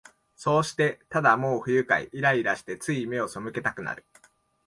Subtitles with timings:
[0.35, 4.03] そうして、ただもう不愉快、イライラして、つい眼をそむけたくなる